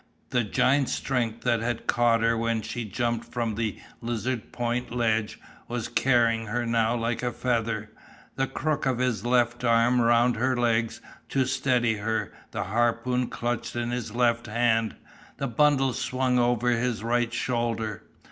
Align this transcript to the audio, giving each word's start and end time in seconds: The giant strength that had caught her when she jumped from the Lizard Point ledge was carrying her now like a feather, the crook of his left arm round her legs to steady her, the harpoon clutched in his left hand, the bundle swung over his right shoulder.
The 0.31 0.43
giant 0.43 0.89
strength 0.89 1.43
that 1.43 1.59
had 1.61 1.85
caught 1.85 2.23
her 2.23 2.35
when 2.35 2.63
she 2.63 2.85
jumped 2.85 3.31
from 3.31 3.53
the 3.53 3.77
Lizard 4.01 4.51
Point 4.51 4.89
ledge 4.91 5.39
was 5.67 5.87
carrying 5.89 6.47
her 6.47 6.65
now 6.65 6.95
like 6.95 7.21
a 7.21 7.31
feather, 7.31 7.91
the 8.35 8.47
crook 8.47 8.87
of 8.87 8.97
his 8.97 9.23
left 9.23 9.63
arm 9.63 10.01
round 10.01 10.37
her 10.37 10.57
legs 10.57 11.01
to 11.29 11.45
steady 11.45 11.97
her, 11.97 12.33
the 12.49 12.63
harpoon 12.63 13.27
clutched 13.27 13.75
in 13.75 13.91
his 13.91 14.15
left 14.15 14.47
hand, 14.47 14.95
the 15.37 15.47
bundle 15.47 15.93
swung 15.93 16.39
over 16.39 16.71
his 16.71 17.03
right 17.03 17.31
shoulder. 17.31 18.01